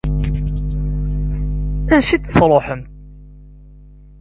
[1.95, 2.81] Ansi d-truḥem?